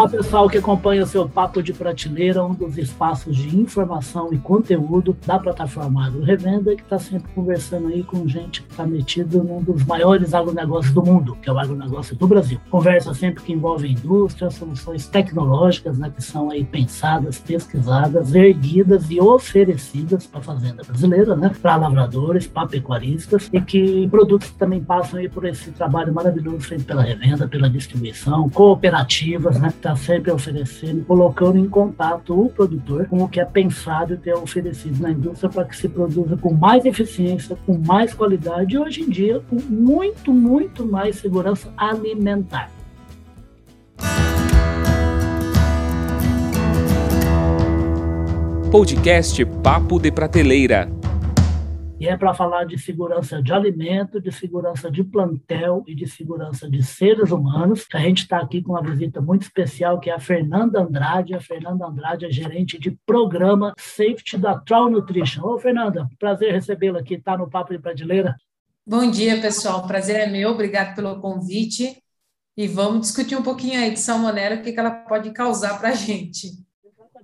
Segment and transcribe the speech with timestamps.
[0.00, 4.38] Olá, pessoal que acompanha o seu Papo de Prateleira, um dos espaços de informação e
[4.38, 9.44] conteúdo da plataforma Agro Revenda, que está sempre conversando aí com gente que está metido
[9.44, 12.58] num dos maiores agronegócios do mundo, que é o agronegócio do Brasil.
[12.70, 19.20] Conversa sempre que envolve indústria, soluções tecnológicas, né, que são aí pensadas, pesquisadas, erguidas e
[19.20, 25.20] oferecidas para a fazenda brasileira, né, para lavradores, para pecuaristas, e que produtos também passam
[25.20, 31.04] aí por esse trabalho maravilhoso feito pela revenda, pela distribuição, cooperativas, né, está sempre oferecendo,
[31.04, 35.64] colocando em contato o produtor com o que é pensado ter oferecido na indústria para
[35.64, 40.32] que se produza com mais eficiência, com mais qualidade e hoje em dia com muito,
[40.32, 42.70] muito mais segurança alimentar.
[48.70, 50.99] Podcast Papo de Prateleira
[52.00, 56.68] e é para falar de segurança de alimento, de segurança de plantel e de segurança
[56.68, 57.86] de seres humanos.
[57.92, 61.34] A gente está aqui com uma visita muito especial, que é a Fernanda Andrade.
[61.34, 65.44] A Fernanda Andrade é gerente de programa Safety da Troll Nutrition.
[65.44, 68.34] Ô, Fernanda, prazer recebê-la aqui, está no Papo de Prateleira.
[68.86, 69.86] Bom dia, pessoal.
[69.86, 72.02] Prazer é meu, obrigado pelo convite.
[72.56, 75.90] E vamos discutir um pouquinho aí de salmonela, o que, que ela pode causar para
[75.90, 76.48] a gente.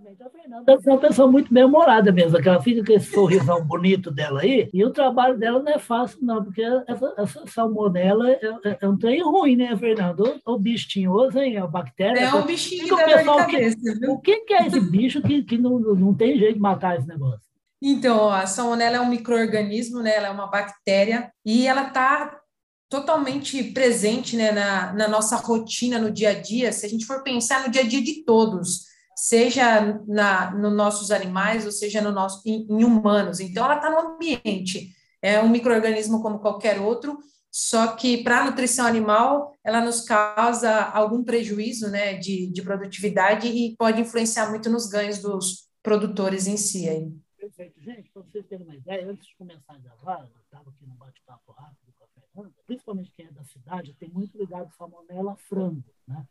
[0.08, 0.22] Exatamente.
[0.22, 4.10] A Fernanda é uma pessoa muito bem-humorada mesmo, que ela fica com esse sorrisão bonito
[4.10, 8.40] dela aí, e o trabalho dela não é fácil, não, porque essa, essa salmonela é,
[8.64, 10.22] é, é um trem ruim, né, Fernanda?
[10.44, 11.56] O, o bicho tinhoso, hein?
[11.58, 12.20] A bactéria.
[12.20, 15.78] É um bichinho de cabeça, que, O que, que é esse bicho que, que não,
[15.78, 17.40] não tem jeito de matar esse negócio?
[17.82, 20.16] Então, a salmonela é um microorganismo, né?
[20.16, 22.40] Ela é uma bactéria e ela está
[22.88, 26.72] totalmente presente né, na, na nossa rotina, no dia a dia.
[26.72, 28.86] Se a gente for pensar no dia a dia de todos,
[29.16, 33.40] seja na, nos nossos animais ou seja no nosso, em, em humanos.
[33.40, 34.94] Então, ela está no ambiente.
[35.22, 37.18] É um microorganismo como qualquer outro,
[37.50, 43.48] só que para a nutrição animal, ela nos causa algum prejuízo né, de, de produtividade
[43.48, 46.86] e pode influenciar muito nos ganhos dos produtores em si.
[46.86, 47.10] Aí.
[47.38, 47.80] Perfeito.
[47.80, 50.94] Gente, para vocês terem uma ideia, antes de começar a gravar, eu estava aqui no
[50.96, 55.82] bate-papo rápido com a Fernanda, principalmente quem é da cidade, tem muito ligado salmonela frango,
[56.06, 56.26] né?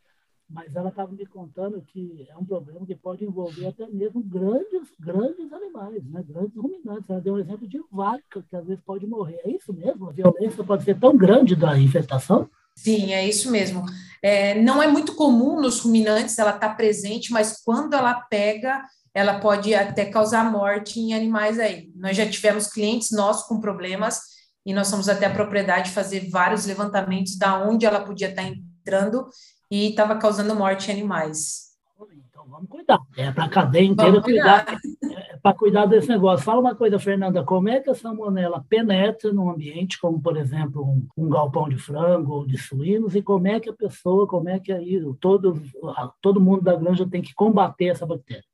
[0.48, 4.88] Mas ela estava me contando que é um problema que pode envolver até mesmo grandes,
[4.98, 6.24] grandes animais, né?
[6.26, 7.10] grandes ruminantes.
[7.10, 9.40] Ela deu um exemplo de vaca, que às vezes pode morrer.
[9.44, 10.08] É isso mesmo?
[10.08, 12.48] A violência pode ser tão grande da infestação?
[12.76, 13.84] Sim, é isso mesmo.
[14.22, 18.84] É, não é muito comum nos ruminantes ela estar tá presente, mas quando ela pega,
[19.12, 21.90] ela pode até causar morte em animais aí.
[21.96, 24.20] Nós já tivemos clientes nossos com problemas
[24.64, 28.42] e nós somos até a propriedade de fazer vários levantamentos da onde ela podia estar
[28.42, 29.26] tá entrando
[29.70, 31.66] e estava causando morte em animais.
[32.28, 32.98] Então vamos cuidar.
[33.16, 34.64] É para a cadeia inteira cuidar.
[34.64, 35.20] cuidar.
[35.32, 36.44] É para cuidar desse negócio.
[36.44, 40.82] Fala uma coisa, Fernanda, como é que a salmonela penetra num ambiente como, por exemplo,
[40.84, 44.48] um, um galpão de frango ou de suínos e como é que a pessoa, como
[44.48, 45.60] é que aí todo,
[46.20, 48.44] todo mundo da granja tem que combater essa bactéria?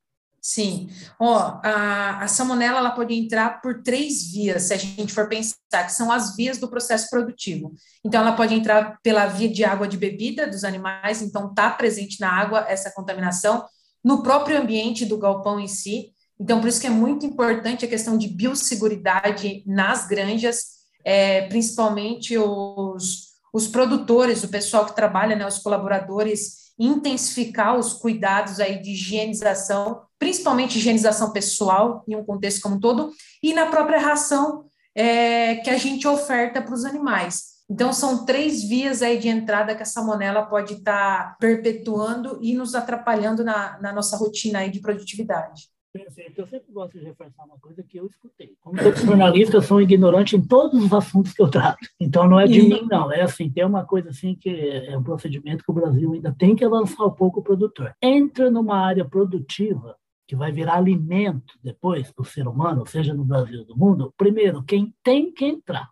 [0.44, 0.90] Sim.
[1.20, 5.84] Ó, a, a salmonela ela pode entrar por três vias, se a gente for pensar,
[5.86, 7.72] que são as vias do processo produtivo.
[8.04, 12.20] Então, ela pode entrar pela via de água de bebida dos animais, então está presente
[12.20, 13.64] na água essa contaminação,
[14.02, 16.12] no próprio ambiente do galpão em si.
[16.40, 22.36] Então, por isso que é muito importante a questão de biosseguridade nas granjas, é, principalmente
[22.36, 28.90] os, os produtores, o pessoal que trabalha, né, os colaboradores, intensificar os cuidados aí de
[28.90, 33.10] higienização, principalmente higienização pessoal, em um contexto como um todo,
[33.42, 37.54] e na própria ração é, que a gente oferta para os animais.
[37.68, 42.54] Então, são três vias aí de entrada que a salmonela pode estar tá perpetuando e
[42.54, 45.62] nos atrapalhando na, na nossa rotina aí de produtividade.
[45.92, 46.40] Perfeito.
[46.40, 48.54] Eu sempre gosto de reforçar uma coisa que eu escutei.
[48.60, 51.84] Como jornalista, eu sou ignorante em todos os assuntos que eu trato.
[51.98, 53.12] Então, não é de mim, não.
[53.12, 56.54] É assim, tem uma coisa assim que é um procedimento que o Brasil ainda tem
[56.54, 57.92] que avançar um pouco o produtor.
[58.00, 59.96] Entra numa área produtiva
[60.26, 64.14] que vai virar alimento depois para o ser humano, seja no Brasil ou no mundo,
[64.16, 65.88] primeiro, quem tem que entrar.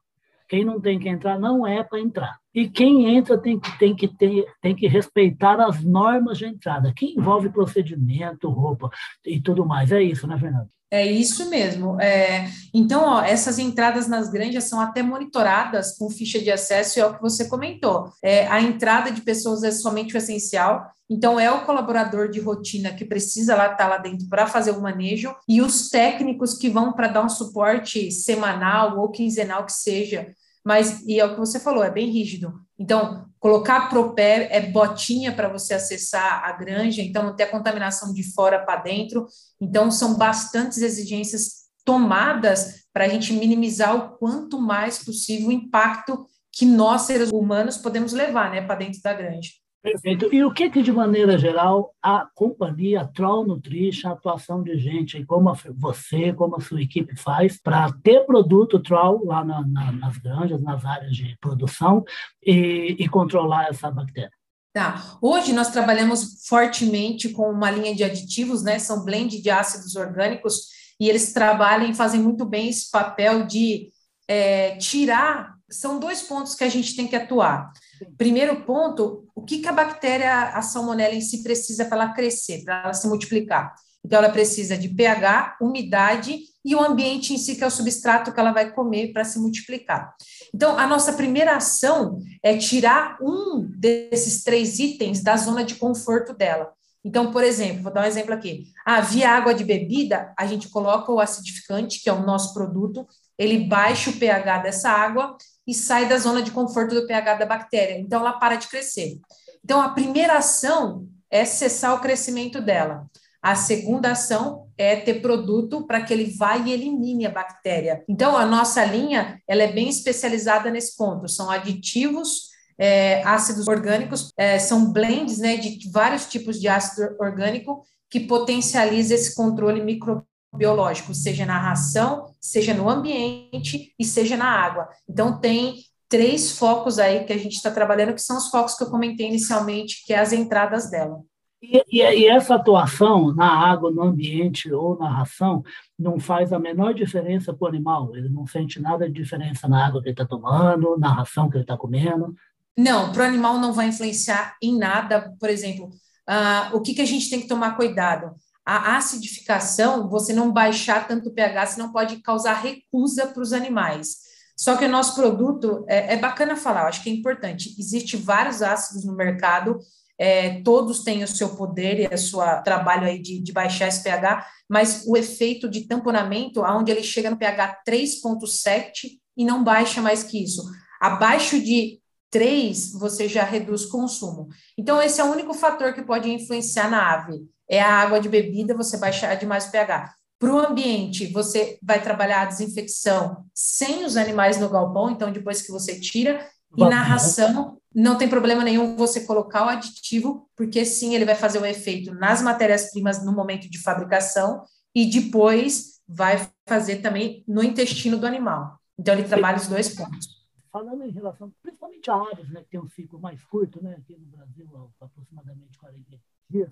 [0.49, 2.41] Quem não tem que entrar não é para entrar.
[2.53, 6.93] E quem entra tem que, tem, que ter, tem que respeitar as normas de entrada,
[6.93, 8.91] que envolve procedimento, roupa
[9.25, 9.93] e tudo mais.
[9.93, 10.69] É isso, né, Fernando?
[10.91, 12.01] É isso mesmo.
[12.01, 17.03] É, então, ó, essas entradas nas granjas são até monitoradas com ficha de acesso, e
[17.03, 18.13] é o que você comentou.
[18.23, 20.91] É, a entrada de pessoas é somente o essencial.
[21.09, 24.73] Então, é o colaborador de rotina que precisa lá estar tá lá dentro para fazer
[24.73, 29.73] o manejo, e os técnicos que vão para dar um suporte semanal ou quinzenal que
[29.73, 30.29] seja
[30.65, 32.53] mas e é o que você falou, é bem rígido.
[32.79, 38.13] Então, colocar propé é botinha para você acessar a granja, então não ter a contaminação
[38.13, 39.27] de fora para dentro.
[39.59, 46.27] Então, são bastantes exigências tomadas para a gente minimizar o quanto mais possível o impacto
[46.53, 49.51] que nós, seres humanos, podemos levar né, para dentro da granja.
[49.83, 50.29] Perfeito.
[50.31, 55.25] E o que, que, de maneira geral, a companhia Troll Nutrition, a atuação de gente,
[55.25, 60.19] como você, como a sua equipe faz, para ter produto Troll lá na, na, nas
[60.19, 62.05] granjas, nas áreas de produção
[62.45, 64.31] e, e controlar essa bactéria?
[64.73, 65.19] Tá.
[65.21, 68.79] Hoje nós trabalhamos fortemente com uma linha de aditivos, né?
[68.79, 70.69] São blend de ácidos orgânicos
[71.01, 73.89] e eles trabalham e fazem muito bem esse papel de
[74.29, 75.55] é, tirar.
[75.71, 77.73] São dois pontos que a gente tem que atuar.
[78.17, 82.65] Primeiro ponto, o que, que a bactéria, a salmonela em si, precisa para ela crescer,
[82.65, 83.75] para ela se multiplicar?
[84.05, 88.33] Então, ela precisa de pH, umidade e o ambiente em si, que é o substrato
[88.33, 90.15] que ela vai comer para se multiplicar.
[90.55, 96.35] Então, a nossa primeira ação é tirar um desses três itens da zona de conforto
[96.35, 96.73] dela.
[97.05, 98.67] Então, por exemplo, vou dar um exemplo aqui.
[98.85, 103.07] Ah, via água de bebida, a gente coloca o acidificante, que é o nosso produto,
[103.39, 105.37] ele baixa o pH dessa água
[105.67, 107.99] e sai da zona de conforto do pH da bactéria.
[107.99, 109.19] Então, ela para de crescer.
[109.65, 113.07] Então, a primeira ação é cessar o crescimento dela.
[113.43, 118.05] A segunda ação é ter produto para que ele vá e elimine a bactéria.
[118.09, 121.27] Então, a nossa linha ela é bem especializada nesse ponto.
[121.29, 127.83] São aditivos, é, ácidos orgânicos, é, são blends né, de vários tipos de ácido orgânico
[128.11, 134.89] que potencializa esse controle microbiológico, seja na ração, seja no ambiente e seja na água.
[135.09, 135.77] Então, tem
[136.09, 139.29] três focos aí que a gente está trabalhando, que são os focos que eu comentei
[139.29, 141.21] inicialmente, que é as entradas dela.
[141.63, 145.63] E, e, e, essa atuação na água, no ambiente ou na ração
[145.99, 148.17] não faz a menor diferença para o animal.
[148.17, 151.57] Ele não sente nada de diferença na água que ele está tomando, na ração que
[151.57, 152.35] ele está comendo.
[152.77, 155.35] Não, para o animal não vai influenciar em nada.
[155.39, 155.91] Por exemplo,
[156.29, 158.35] uh, o que, que a gente tem que tomar cuidado?
[158.65, 164.29] A acidificação, você não baixar tanto o pH, senão pode causar recusa para os animais.
[164.57, 167.75] Só que o nosso produto, é, é bacana falar, acho que é importante.
[167.79, 169.81] Existem vários ácidos no mercado
[170.21, 174.03] é, todos têm o seu poder e o seu trabalho aí de, de, baixar esse
[174.03, 180.03] pH, mas o efeito de tamponamento, aonde ele chega no pH 3,7 e não baixa
[180.03, 180.63] mais que isso.
[181.01, 184.49] Abaixo de 3, você já reduz consumo.
[184.77, 187.41] Então, esse é o único fator que pode influenciar na ave.
[187.71, 190.13] É a água de bebida, você baixar demais o pH.
[190.41, 195.63] Para o ambiente, você vai trabalhar a desinfecção sem os animais no galpão, então depois
[195.63, 196.45] que você tira,
[196.77, 201.35] e na ração, não tem problema nenhum você colocar o aditivo, porque sim, ele vai
[201.35, 204.65] fazer o efeito nas matérias-primas no momento de fabricação
[204.95, 208.79] e depois vai fazer também no intestino do animal.
[208.99, 210.41] Então, ele trabalha os dois pontos.
[210.73, 214.17] Falando em relação, principalmente a aves, né, que tem um ciclo mais curto, né, aqui
[214.17, 216.05] no Brasil, aproximadamente 40
[216.49, 216.71] dias,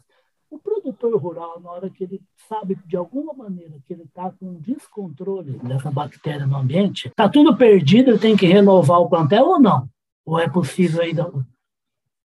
[0.50, 4.46] o produtor rural, na hora que ele sabe de alguma maneira que ele está com
[4.46, 9.46] um descontrole dessa bactéria no ambiente, está tudo perdido, ele tem que renovar o plantel
[9.46, 9.88] ou não?
[10.24, 11.30] Ou é possível ainda?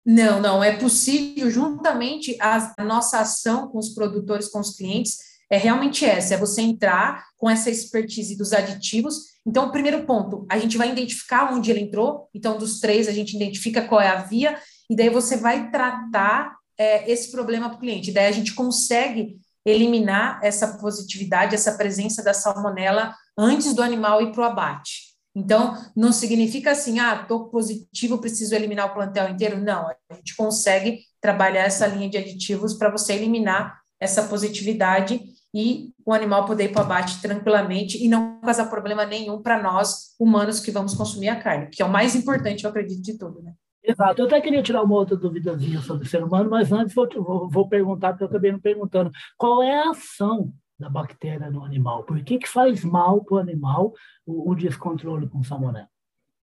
[0.04, 5.18] Não, não, é possível, juntamente a nossa ação com os produtores, com os clientes,
[5.50, 9.38] é realmente essa, é você entrar com essa expertise dos aditivos.
[9.46, 13.12] Então, o primeiro ponto, a gente vai identificar onde ele entrou, então, dos três, a
[13.12, 14.58] gente identifica qual é a via,
[14.90, 18.12] e daí você vai tratar é, esse problema para o cliente.
[18.12, 19.36] Daí a gente consegue
[19.66, 25.08] eliminar essa positividade, essa presença da salmonela antes do animal ir para o abate.
[25.36, 29.60] Então, não significa assim, ah, estou positivo, preciso eliminar o plantel inteiro.
[29.60, 35.20] Não, a gente consegue trabalhar essa linha de aditivos para você eliminar essa positividade
[35.54, 39.62] e o animal poder ir para o abate tranquilamente e não causar problema nenhum para
[39.62, 43.16] nós, humanos, que vamos consumir a carne, que é o mais importante, eu acredito, de
[43.16, 43.54] tudo, né?
[43.88, 44.20] Exato.
[44.20, 47.48] Eu até queria tirar uma outra duvidazinha sobre o ser humano, mas antes vou, vou,
[47.48, 52.04] vou perguntar, porque eu acabei não perguntando, qual é a ação da bactéria no animal?
[52.04, 53.94] Por que, que faz mal para o animal
[54.26, 55.88] o, descontrole com salmonela?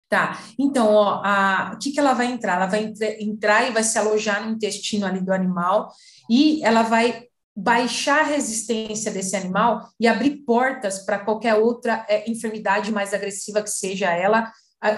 [0.08, 2.58] Tá, então, o que, que ela vai entrar?
[2.58, 5.90] Ela vai entre, entrar e vai se alojar no intestino ali do animal
[6.30, 7.24] e ela vai
[7.56, 13.64] baixar a resistência desse animal e abrir portas para qualquer outra é, enfermidade mais agressiva
[13.64, 14.52] que seja ela,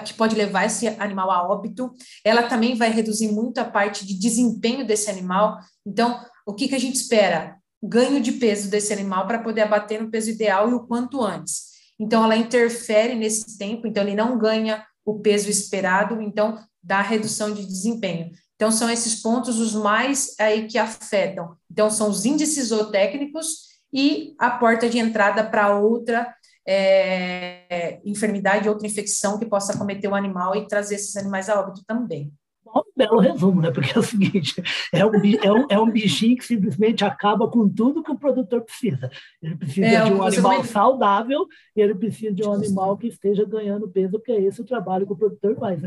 [0.04, 1.92] que pode levar esse animal a óbito.
[2.24, 5.58] Ela também vai reduzir muito a parte de desempenho desse animal.
[5.86, 7.56] Então, o que, que a gente espera?
[7.82, 11.76] Ganho de peso desse animal para poder abater no peso ideal e o quanto antes.
[11.98, 17.52] Então, ela interfere nesse tempo, então ele não ganha o peso esperado, então dá redução
[17.54, 18.30] de desempenho.
[18.56, 21.56] Então, são esses pontos os mais aí que afetam.
[21.70, 26.34] Então, são os índices zootécnicos e a porta de entrada para outra
[26.66, 31.82] é, enfermidade, outra infecção que possa cometer o animal e trazer esses animais a óbito
[31.86, 32.32] também.
[32.74, 33.70] Um belo resumo, né?
[33.70, 34.54] Porque é o seguinte:
[34.92, 38.62] é um, é, um, é um bichinho que simplesmente acaba com tudo que o produtor
[38.62, 39.08] precisa.
[39.40, 41.46] Ele precisa é, de um animal saudável
[41.76, 45.06] e ele precisa de um animal que esteja ganhando peso, porque é esse o trabalho
[45.06, 45.80] que o produtor faz.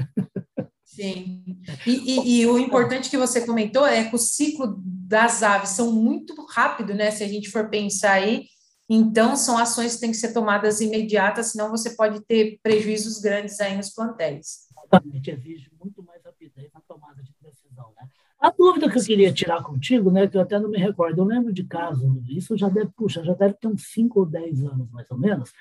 [0.86, 1.44] Sim.
[1.86, 5.92] E, e, e, o importante que você comentou é que o ciclo das aves são
[5.92, 7.12] muito rápido, né?
[7.12, 8.46] Se a gente for pensar aí,
[8.90, 13.60] então são ações que têm que ser tomadas imediatas, senão você pode ter prejuízos grandes
[13.60, 14.68] aí nos plantéis.
[14.72, 18.08] Exatamente, exige muito mais rapidez na tomada de decisão, né?
[18.42, 21.26] A dúvida que eu queria tirar contigo, né, que eu até não me recordo, eu
[21.26, 24.90] lembro de caso, isso já deve, puxa, já deve ter uns 5 ou 10 anos,
[24.92, 25.52] mais ou menos,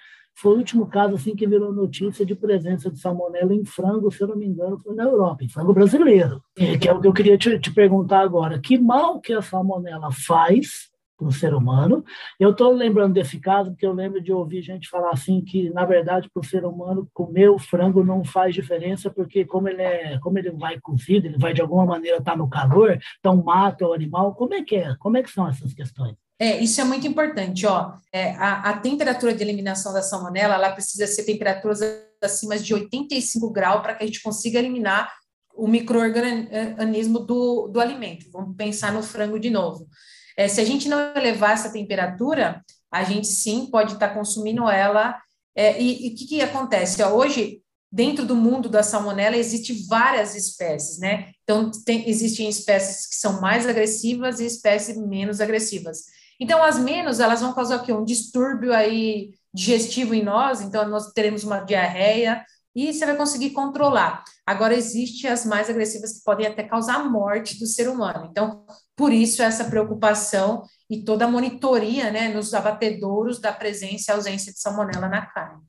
[0.41, 4.23] foi o último caso assim que virou notícia de presença de salmonela em frango, se
[4.23, 6.41] eu não me engano, foi na Europa, em frango brasileiro.
[6.55, 8.61] Que é o que eu queria te, te perguntar agora.
[8.61, 10.89] Que mal que a salmonela faz
[11.19, 12.05] para o ser humano?
[12.39, 15.85] Eu estou lembrando desse caso porque eu lembro de ouvir gente falar assim que, na
[15.85, 20.19] verdade, para o ser humano, comer o frango não faz diferença porque como ele, é,
[20.21, 23.87] como ele vai cozido, ele vai de alguma maneira estar tá no calor, então mata
[23.87, 24.35] o animal.
[24.35, 24.95] Como é que é?
[25.01, 26.15] Como é que são essas questões?
[26.41, 27.95] É, isso é muito importante, ó.
[28.13, 31.81] É, a, a, temperatura de eliminação da salmonela, ela precisa ser temperaturas
[32.23, 35.13] acima de 85 graus para que a gente consiga eliminar
[35.59, 38.31] o microorganismo do, do alimento.
[38.31, 39.89] Vamos pensar no frango de novo.
[40.39, 44.69] É, se a gente não elevar essa temperatura, a gente sim pode estar tá consumindo
[44.69, 45.21] ela.
[45.53, 47.03] É, e o que, que acontece?
[47.03, 51.33] Hoje, dentro do mundo da salmonela, existem várias espécies, né?
[51.43, 56.05] Então, tem, existem espécies que são mais agressivas e espécies menos agressivas.
[56.39, 57.93] Então, as menos, elas vão causar o quê?
[57.93, 62.45] Um distúrbio aí digestivo em nós, então nós teremos uma diarreia
[62.79, 64.23] e você vai conseguir controlar.
[64.47, 68.29] Agora, existem as mais agressivas que podem até causar a morte do ser humano.
[68.31, 74.15] Então, por isso, essa preocupação e toda a monitoria né, nos abatedouros da presença e
[74.15, 75.63] ausência de salmonela na carne.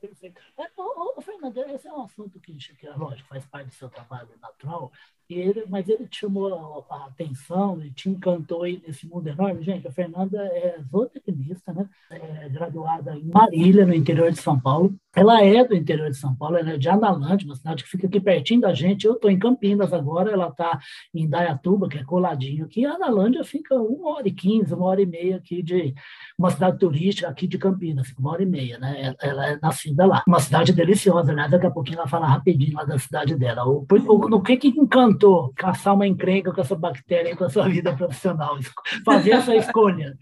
[0.00, 0.40] Perfeito.
[0.56, 4.92] É, Fernando, esse é um assunto que, que, lógico, faz parte do seu trabalho natural,
[5.28, 9.62] ele, mas ele te chamou a atenção e te encantou aí nesse mundo enorme.
[9.62, 11.88] Gente, a Fernanda é zootecnista, né?
[12.10, 14.94] É graduada em Marília, no interior de São Paulo.
[15.16, 18.06] Ela é do interior de São Paulo, ela é de Analândia, uma cidade que fica
[18.06, 19.06] aqui pertinho da gente.
[19.06, 20.78] Eu estou em Campinas agora, ela está
[21.14, 22.84] em Dayatuba, que é coladinho aqui.
[22.84, 25.94] A Analândia fica uma hora e quinze, uma hora e meia aqui de
[26.36, 29.14] uma cidade turística aqui de Campinas, uma hora e meia, né?
[29.22, 30.24] Ela é nascida lá.
[30.26, 31.48] Uma cidade deliciosa, né?
[31.48, 33.64] Daqui a pouquinho ela fala rapidinho lá da cidade dela.
[33.64, 35.23] O, o, no que que encanta
[35.56, 38.58] caçar uma encrenca com essa bactéria com a sua vida profissional?
[39.04, 40.16] Fazer essa escolha.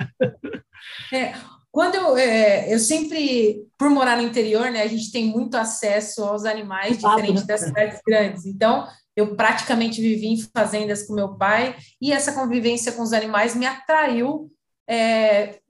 [1.13, 1.35] É,
[1.71, 6.23] quando eu, é, eu sempre, por morar no interior, né, a gente tem muito acesso
[6.23, 7.47] aos animais, diferente né?
[7.47, 8.45] das cidades grandes.
[8.45, 13.55] Então, eu praticamente vivi em fazendas com meu pai e essa convivência com os animais
[13.55, 14.51] me atraiu
[14.89, 15.61] é,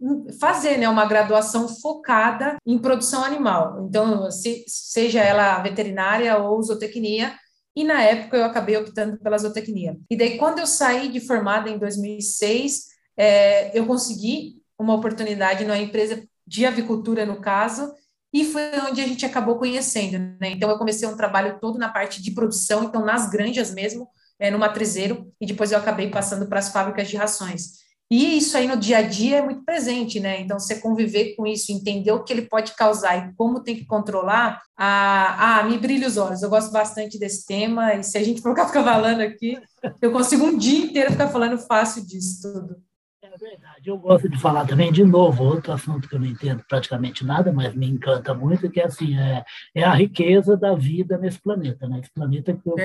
[0.41, 3.87] fazer né, uma graduação focada em produção animal.
[3.89, 7.35] Então, se, seja ela veterinária ou zootecnia,
[7.75, 9.97] e na época eu acabei optando pela zootecnia.
[10.11, 12.87] E daí, quando eu saí de formada em 2006,
[13.17, 17.93] é, eu consegui uma oportunidade numa empresa de avicultura, no caso,
[18.33, 20.19] e foi onde a gente acabou conhecendo.
[20.41, 20.51] Né?
[20.51, 24.51] Então, eu comecei um trabalho todo na parte de produção, então nas granjas mesmo, é,
[24.51, 27.82] no matrizeiro, e depois eu acabei passando para as fábricas de rações.
[28.13, 30.39] E isso aí no dia a dia é muito presente, né?
[30.39, 33.87] Então, você conviver com isso, entender o que ele pode causar e como tem que
[33.87, 36.43] controlar, ah, ah me brilha os olhos.
[36.43, 39.59] Eu gosto bastante desse tema, e se a gente for ficar falando aqui,
[40.03, 42.77] eu consigo um dia inteiro ficar falando fácil disso tudo.
[43.33, 43.89] É verdade.
[43.89, 47.51] Eu gosto de falar também, de novo, outro assunto que eu não entendo praticamente nada,
[47.51, 49.43] mas me encanta muito, que é assim, é,
[49.75, 52.01] é a riqueza da vida nesse planeta, né?
[52.01, 52.77] Esse planeta criou,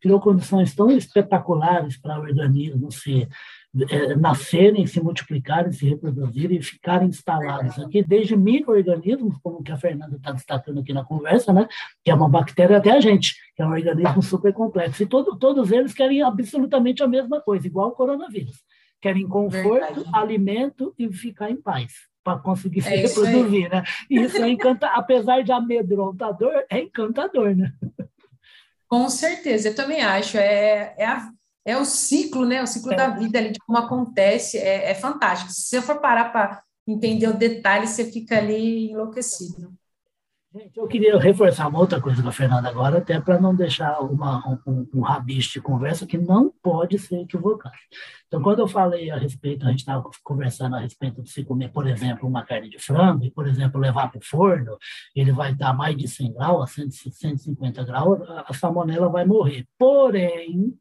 [0.00, 3.28] criou condições tão espetaculares para o organismo se
[3.88, 9.76] é, nascerem, se multiplicarem, se reproduzirem e ficarem instalados aqui, desde micro-organismos, como que a
[9.76, 11.68] Fernanda está destacando aqui na conversa, né?
[12.04, 15.00] que é uma bactéria até a gente, que é um organismo super complexo.
[15.04, 18.66] E todo, todos eles querem absolutamente a mesma coisa, igual o coronavírus.
[19.00, 20.10] Querem conforto, Verdade.
[20.12, 21.92] alimento e ficar em paz
[22.24, 23.82] para conseguir se é reproduzir, né?
[24.10, 27.72] Isso é encantador, apesar de amedrontador, é encantador, né?
[28.88, 30.36] Com certeza, eu também acho.
[30.36, 31.30] É, é a
[31.68, 32.62] é o ciclo, né?
[32.62, 32.96] O ciclo é.
[32.96, 35.52] da vida ali, de como acontece, é, é fantástico.
[35.52, 39.70] Se você for parar para entender o detalhe, você fica ali enlouquecido.
[40.50, 44.00] Gente, eu queria reforçar uma outra coisa com a Fernanda agora, até para não deixar
[44.00, 47.74] uma, um, um rabicho de conversa que não pode ser equivocado.
[48.26, 51.70] Então, quando eu falei a respeito, a gente estava conversando a respeito de se comer,
[51.70, 54.78] por exemplo, uma carne de frango, e, por exemplo, levar para o forno,
[55.14, 59.66] ele vai dar mais de 100 graus, 150 graus, a salmonela vai morrer.
[59.78, 60.72] Porém,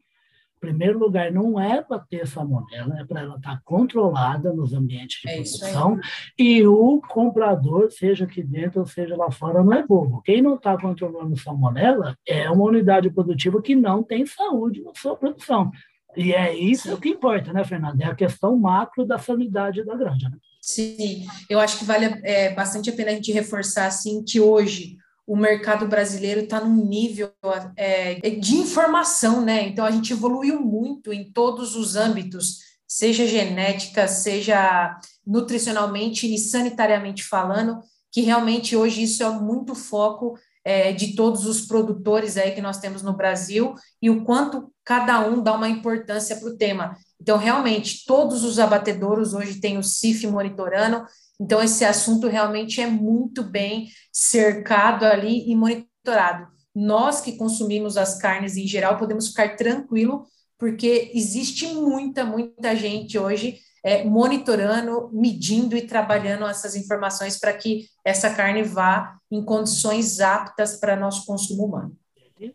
[0.59, 5.21] primeiro lugar, não é para ter salmonela, é para ela estar tá controlada nos ambientes
[5.21, 5.99] de é produção.
[6.37, 10.21] E o comprador, seja aqui dentro ou seja lá fora, não é bobo.
[10.21, 15.15] Quem não está controlando salmonela é uma unidade produtiva que não tem saúde na sua
[15.15, 15.71] produção.
[16.15, 16.99] E é isso Sim.
[16.99, 18.03] que importa, né, Fernanda?
[18.03, 20.29] É a questão macro da sanidade da granja.
[20.29, 20.37] Né?
[20.59, 24.97] Sim, eu acho que vale é, bastante a pena a gente reforçar assim que hoje
[25.27, 27.29] o mercado brasileiro está num nível
[27.75, 29.67] é, de informação, né?
[29.67, 37.25] Então a gente evoluiu muito em todos os âmbitos, seja genética, seja nutricionalmente e sanitariamente
[37.25, 42.61] falando, que realmente hoje isso é muito foco é, de todos os produtores aí que
[42.61, 46.95] nós temos no Brasil e o quanto cada um dá uma importância para o tema.
[47.21, 51.05] Então, realmente, todos os abatedouros hoje têm o CIF monitorando,
[51.39, 56.47] então esse assunto realmente é muito bem cercado ali e monitorado.
[56.73, 60.25] Nós que consumimos as carnes em geral podemos ficar tranquilo,
[60.57, 67.85] porque existe muita, muita gente hoje é, monitorando, medindo e trabalhando essas informações para que
[68.03, 71.97] essa carne vá em condições aptas para nosso consumo humano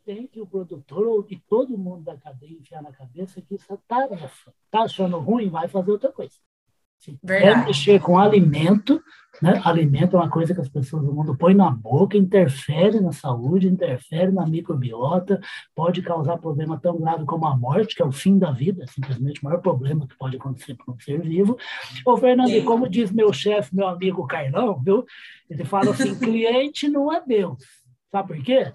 [0.04, 3.72] tem que o produtor ou que todo mundo da cadeia enfiar na cabeça que isso
[3.72, 4.54] é tarefa.
[4.66, 6.36] Está achando ruim, vai fazer outra coisa.
[7.02, 9.02] Se quer mexer com alimento,
[9.42, 9.61] né?
[9.64, 13.66] alimento é uma coisa que as pessoas do mundo põem na boca, interfere na saúde,
[13.66, 15.40] interfere na microbiota,
[15.75, 19.40] pode causar problema tão grave como a morte, que é o fim da vida, simplesmente
[19.42, 21.59] o maior problema que pode acontecer para um ser vivo.
[22.06, 25.04] Ô, Fernando, como diz meu chefe, meu amigo Carlão, viu?
[25.50, 27.59] ele fala assim, cliente não é Deus.
[28.12, 28.73] Sabe por quê?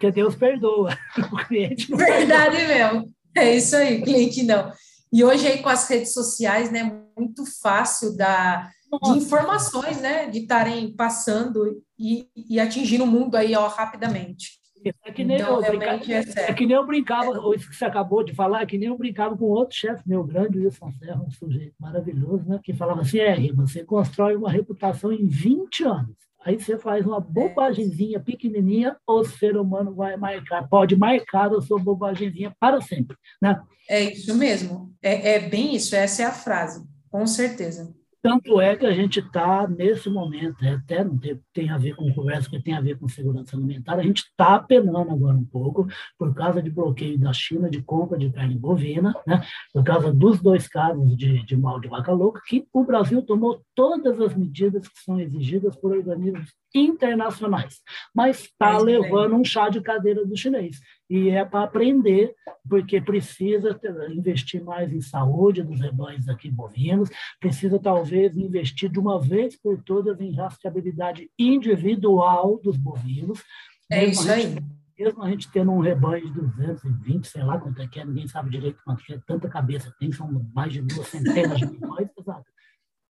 [0.00, 0.96] porque Deus perdoa.
[1.30, 2.92] O cliente não Verdade perdoa.
[2.92, 3.14] mesmo.
[3.36, 4.72] É isso aí, cliente não.
[5.12, 8.70] E hoje aí com as redes sociais, né, muito fácil da
[9.02, 14.58] de informações, né, de estarem passando e, e atingindo o mundo aí ó, rapidamente.
[15.04, 16.12] É que, nem então, eu, brinca...
[16.12, 18.88] é, é, que nem eu brincava, isso que você acabou de falar, é que nem
[18.88, 23.02] eu brincava com outro chefe meu grande, Wilson Serra, um sujeito maravilhoso, né, que falava
[23.02, 26.16] assim, é, você constrói uma reputação em 20 anos.
[26.44, 31.78] Aí você faz uma bobagemzinha pequenininha, o ser humano vai marcar, pode marcar a sua
[31.78, 33.60] bobagemzinha para sempre, né?
[33.88, 37.94] É isso mesmo, é, é bem isso, essa é a frase, com certeza.
[38.22, 41.94] Tanto é que a gente está, nesse momento, é, até não tem, tem, a ver
[41.94, 45.44] com conversa, que tem a ver com segurança alimentar, a gente está penando agora um
[45.44, 45.86] pouco
[46.18, 49.42] por causa de bloqueio da China de compra de carne bovina, né?
[49.72, 53.60] por causa dos dois casos de, de mal de vaca louca, que o Brasil tomou
[53.74, 57.80] todas as medidas que são exigidas por organismos internacionais,
[58.14, 60.78] mas está levando um chá de cadeira do chinês
[61.10, 62.32] e é para aprender,
[62.68, 63.78] porque precisa
[64.10, 69.82] investir mais em saúde dos rebanhos aqui bovinos, precisa talvez investir de uma vez por
[69.82, 73.42] todas em rastreabilidade individual dos bovinos.
[73.90, 74.56] É isso aí.
[74.98, 78.28] Mesmo a gente tendo um rebanho de 220, sei lá quanto é que é, ninguém
[78.28, 82.44] sabe direito quanto é, tanta cabeça tem, são mais de duas centenas de milhões, exato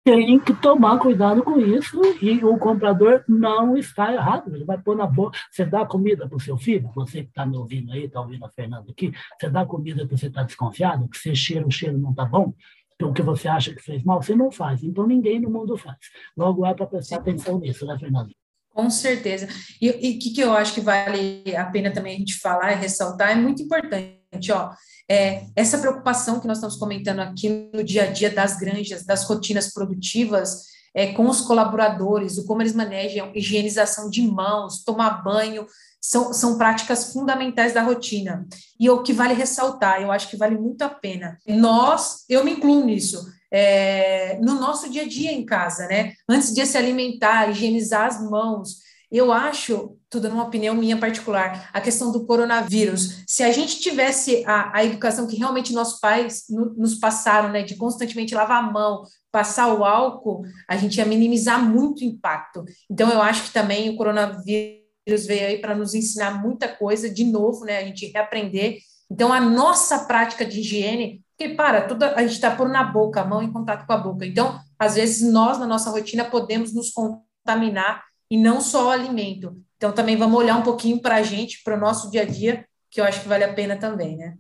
[0.06, 4.56] tem que tomar cuidado com isso e o comprador não está errado.
[4.56, 5.36] Ele vai pôr na boca.
[5.50, 8.46] Você dá comida para o seu filho, você que está me ouvindo aí, está ouvindo
[8.46, 11.98] a Fernanda aqui, você dá comida que você está desconfiado, que você cheira, o cheiro
[11.98, 12.54] não está bom,
[13.02, 14.84] o que você acha que fez mal, você não faz.
[14.84, 15.98] Então ninguém no mundo faz.
[16.36, 18.30] Logo é para prestar atenção nisso, né, Fernanda?
[18.70, 19.48] Com certeza.
[19.82, 22.76] E o que, que eu acho que vale a pena também a gente falar e
[22.76, 24.72] ressaltar é muito importante, ó
[25.10, 29.24] é, essa preocupação que nós estamos comentando aqui no dia a dia das granjas, das
[29.24, 30.64] rotinas produtivas,
[30.96, 35.68] é, com os colaboradores, o como eles manejam higienização de mãos, tomar banho,
[36.00, 38.48] são, são práticas fundamentais da rotina.
[38.80, 41.38] E o que vale ressaltar, eu acho que vale muito a pena.
[41.46, 46.14] Nós, eu me incluo nisso, é, no nosso dia a dia em casa, né?
[46.30, 51.80] Antes de se alimentar, higienizar as mãos, eu acho, tudo numa opinião minha particular, a
[51.80, 53.24] questão do coronavírus.
[53.28, 57.64] Se a gente tivesse a, a educação que realmente nossos pais no, nos passaram, né,
[57.64, 59.04] de constantemente lavar a mão,
[59.36, 62.64] passar o álcool, a gente ia minimizar muito o impacto.
[62.90, 67.26] Então, eu acho que também o coronavírus veio aí para nos ensinar muita coisa, de
[67.26, 68.78] novo, né, a gente reaprender.
[69.12, 73.20] Então, a nossa prática de higiene, porque para, tudo, a gente está por na boca,
[73.20, 74.26] a mão em contato com a boca.
[74.26, 79.62] Então, às vezes, nós, na nossa rotina, podemos nos contaminar e não só o alimento.
[79.76, 82.66] Então, também vamos olhar um pouquinho para a gente, para o nosso dia a dia,
[82.90, 84.38] que eu acho que vale a pena também, né?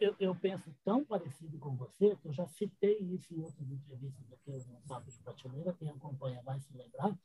[0.00, 4.32] Eu, eu, penso tão parecido com você, que eu já citei isso em outras entrevistas
[4.32, 7.16] aqui no Papo de Prateleira, quem acompanha vai se lembrar,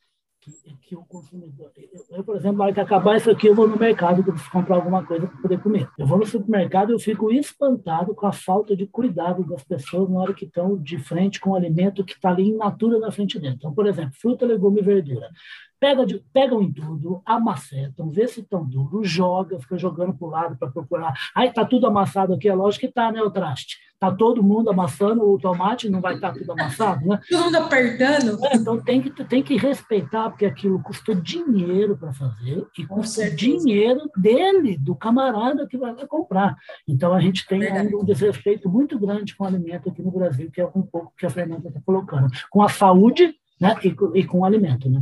[0.43, 1.71] que, que o consumidor.
[1.77, 4.75] Eu, eu, por exemplo, na hora que acabar isso aqui, eu vou no mercado comprar
[4.75, 5.89] alguma coisa para poder comer.
[5.97, 10.09] Eu vou no supermercado e eu fico espantado com a falta de cuidado das pessoas
[10.09, 13.11] na hora que estão de frente com o alimento que está ali in natura na
[13.11, 13.57] frente dentro.
[13.57, 15.29] Então, por exemplo, fruta, legume e verdura
[15.83, 20.29] pega de, pegam em tudo, amacetam, vê se estão duro, joga, fica jogando para o
[20.29, 21.13] lado para procurar.
[21.35, 23.79] Aí está tudo amassado aqui, é lógico que está, né, o traste?
[23.91, 27.19] Está todo mundo amassando o tomate, não vai estar tá tudo amassado, né?
[27.29, 28.45] Todo mundo apertando.
[28.45, 33.29] É, então tem que, tem que respeitar, porque aquilo custou dinheiro para fazer e custa
[33.29, 36.55] dinheiro dele, do camarada que vai comprar.
[36.87, 40.49] Então a gente tem ainda um desrespeito muito grande com o alimento aqui no Brasil,
[40.49, 42.27] que é um pouco que a Fernanda está colocando.
[42.49, 45.01] Com a saúde né, e, e com o alimento, né?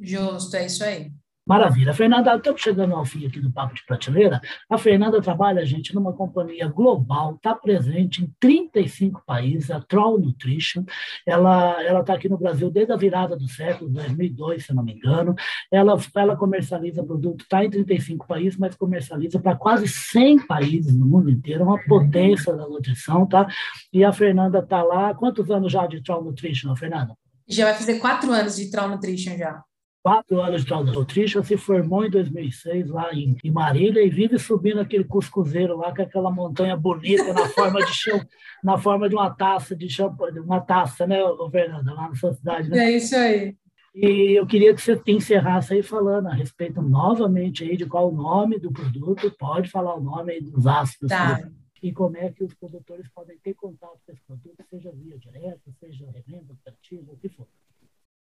[0.00, 1.12] Justo, é isso aí.
[1.50, 1.92] Maravilha.
[1.92, 4.40] Fernanda, estamos chegando ao fim aqui do Papo de Prateleira.
[4.68, 10.84] A Fernanda trabalha, gente, numa companhia global, está presente em 35 países, a Troll Nutrition.
[11.26, 15.34] Ela está aqui no Brasil desde a virada do século, 2002, se não me engano.
[15.72, 21.04] Ela, ela comercializa produto, está em 35 países, mas comercializa para quase 100 países no
[21.04, 23.48] mundo inteiro, uma potência da nutrição, tá?
[23.92, 25.14] E a Fernanda está lá.
[25.14, 27.16] Quantos anos já de Troll Nutrition, Fernanda?
[27.48, 29.64] Já vai fazer quatro anos de Troll Nutrition já
[30.02, 34.80] quatro anos de Nutrition, se formou em 2006 lá em, em Marília e vive subindo
[34.80, 38.20] aquele cuscuzeiro lá com aquela montanha bonita na forma de chão,
[38.64, 41.18] na forma de uma taça de champanhe, uma taça, né,
[41.50, 42.70] Fernanda, lá na sua cidade.
[42.70, 42.78] Né?
[42.78, 43.56] É isso aí.
[43.94, 48.14] E eu queria que você encerrasse aí falando a respeito novamente aí de qual o
[48.14, 51.08] nome do produto, pode falar o nome aí dos ácidos.
[51.08, 51.40] Tá.
[51.82, 55.72] E como é que os produtores podem ter contato com esse produto, seja via direta,
[55.80, 57.46] seja revenda, operativa, o que for.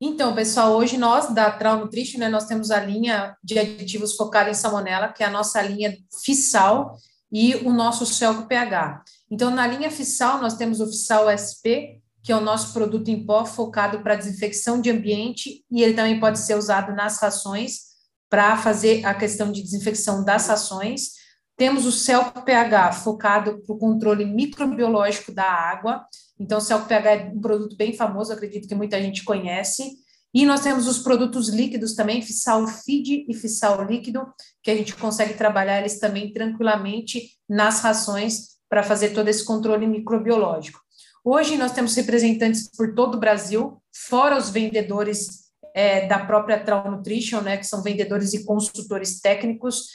[0.01, 4.49] Então, pessoal, hoje nós da Trau Nutrition, né, nós temos a linha de aditivos focada
[4.49, 6.95] em salmonela, que é a nossa linha FISAL
[7.29, 9.03] e o nosso Celco pH.
[9.29, 13.25] Então, na linha FISAL, nós temos o FISAL SP, que é o nosso produto em
[13.25, 17.89] pó focado para desinfecção de ambiente, e ele também pode ser usado nas rações
[18.29, 21.19] para fazer a questão de desinfecção das rações.
[21.57, 26.05] Temos o Celco pH focado para o controle microbiológico da água,
[26.39, 29.97] então, o Celco PH é um produto bem famoso, acredito que muita gente conhece.
[30.33, 34.25] E nós temos os produtos líquidos também, Fissal Feed e Fissal Líquido,
[34.63, 39.87] que a gente consegue trabalhar eles também tranquilamente nas rações para fazer todo esse controle
[39.87, 40.79] microbiológico.
[41.25, 46.89] Hoje nós temos representantes por todo o Brasil, fora os vendedores é, da própria Trau
[46.89, 49.87] Nutrition, né, que são vendedores e consultores técnicos,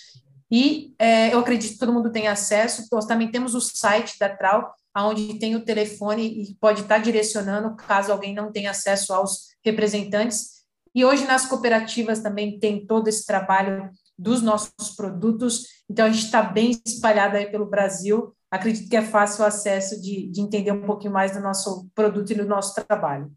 [0.57, 2.87] e é, eu acredito que todo mundo tem acesso.
[2.93, 7.75] Nós também temos o site da Trau, onde tem o telefone e pode estar direcionando
[7.75, 10.63] caso alguém não tenha acesso aos representantes.
[10.95, 16.27] E hoje nas cooperativas também tem todo esse trabalho dos nossos produtos, então a gente
[16.27, 18.33] está bem espalhado aí pelo Brasil.
[18.49, 22.31] Acredito que é fácil o acesso de, de entender um pouquinho mais do nosso produto
[22.31, 23.29] e do nosso trabalho.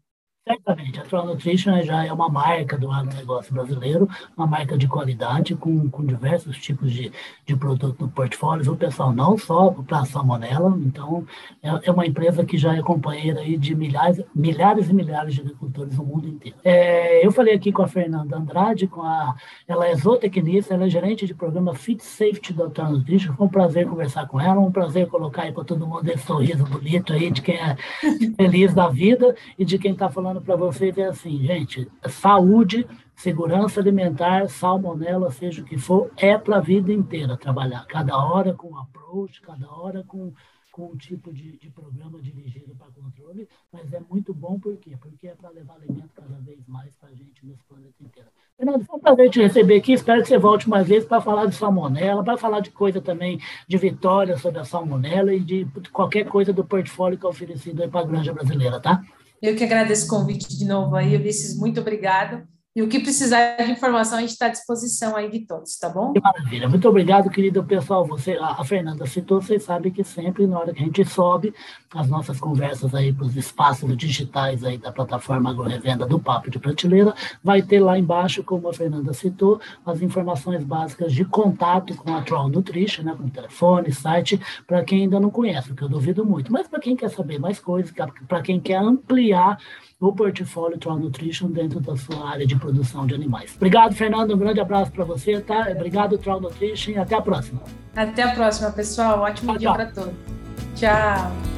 [0.48, 5.54] Certamente, a Troll Nutrition já é uma marca do agronegócio brasileiro, uma marca de qualidade,
[5.54, 7.12] com, com diversos tipos de,
[7.44, 8.72] de produto no portfólio.
[8.72, 11.26] O pessoal não só para a salmonela, então
[11.62, 15.42] é, é, uma empresa que já é companheira aí de milhares, milhares e milhares de
[15.42, 16.56] agricultores no mundo inteiro.
[16.64, 20.88] É, eu falei aqui com a Fernanda Andrade, com a, ela é zootecnista, ela é
[20.88, 23.34] gerente de programa Fit Safety da Troll Nutrition.
[23.34, 26.64] Foi um prazer conversar com ela, um prazer colocar aí para todo mundo esse sorriso
[26.64, 27.76] bonito aí de quem é
[28.34, 32.86] feliz da vida e de quem está falando falando para vocês é assim, gente, saúde,
[33.14, 37.84] segurança alimentar, salmonela, seja o que for, é para a vida inteira trabalhar.
[37.86, 40.32] Cada hora com approach, cada hora com,
[40.70, 44.96] com um tipo de, de programa dirigido para controle, mas é muito bom por quê?
[45.00, 48.28] Porque é para levar alimento cada vez mais para a gente nesse planeta inteiro.
[48.56, 51.46] Fernando, foi um prazer te receber aqui, espero que você volte mais vezes para falar
[51.46, 56.24] de salmonela, para falar de coisa também de vitória sobre a salmonela e de qualquer
[56.24, 59.02] coisa do portfólio que é oferecido para a granja brasileira, tá?
[59.40, 62.46] Eu que agradeço o convite de novo aí, Ulisses, muito obrigado.
[62.78, 65.88] E o que precisar de informação, a gente está à disposição aí de todos, tá
[65.88, 66.12] bom?
[66.12, 66.68] Que maravilha.
[66.68, 68.06] Muito obrigado, querido pessoal.
[68.06, 71.52] Você, a Fernanda citou, vocês sabem que sempre, na hora que a gente sobe
[71.92, 76.60] as nossas conversas aí para os espaços digitais aí da plataforma AgroRevenda do Papo de
[76.60, 77.12] Prateleira,
[77.42, 82.22] vai ter lá embaixo, como a Fernanda citou, as informações básicas de contato com a
[82.22, 86.52] Troll Nutrition, né, com telefone, site, para quem ainda não conhece, que eu duvido muito.
[86.52, 87.92] Mas para quem quer saber mais coisas,
[88.28, 89.58] para quem quer ampliar
[90.00, 93.54] o portfólio Troll Nutrition dentro da sua área de produção de animais.
[93.56, 94.34] Obrigado, Fernando.
[94.34, 95.68] Um grande abraço para você, tá?
[95.70, 97.60] Obrigado, Troll Nutrition, até a próxima.
[97.96, 99.20] Até a próxima, pessoal.
[99.20, 100.14] Ótimo dia para todos.
[100.76, 101.57] Tchau.